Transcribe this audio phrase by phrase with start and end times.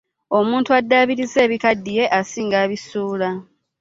[0.39, 3.29] Omuntu adabiriza ebikaddiye asinga abisuula.